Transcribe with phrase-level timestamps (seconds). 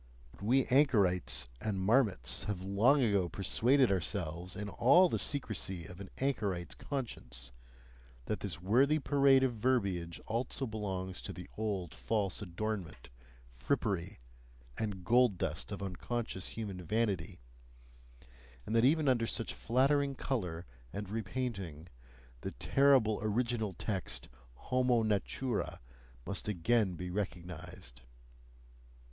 [0.31, 5.99] But we anchorites and marmots have long ago persuaded ourselves in all the secrecy of
[6.01, 7.51] an anchorite's conscience,
[8.25, 13.11] that this worthy parade of verbiage also belongs to the old false adornment,
[13.47, 14.17] frippery,
[14.75, 17.37] and gold dust of unconscious human vanity,
[18.65, 21.87] and that even under such flattering colour and repainting,
[22.39, 25.79] the terrible original text HOMO NATURA
[26.25, 28.01] must again be recognized.